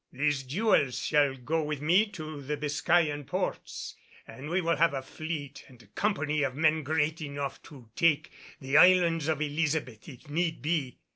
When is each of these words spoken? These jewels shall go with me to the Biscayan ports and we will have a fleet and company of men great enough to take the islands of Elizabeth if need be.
These 0.11 0.41
jewels 0.41 0.97
shall 0.97 1.35
go 1.35 1.61
with 1.61 1.79
me 1.79 2.07
to 2.07 2.41
the 2.41 2.57
Biscayan 2.57 3.23
ports 3.27 3.93
and 4.27 4.49
we 4.49 4.59
will 4.59 4.77
have 4.77 4.95
a 4.95 5.03
fleet 5.03 5.63
and 5.67 5.93
company 5.93 6.41
of 6.41 6.55
men 6.55 6.81
great 6.81 7.21
enough 7.21 7.61
to 7.61 7.87
take 7.95 8.31
the 8.59 8.77
islands 8.77 9.27
of 9.27 9.43
Elizabeth 9.43 10.09
if 10.09 10.27
need 10.27 10.63
be. 10.63 10.97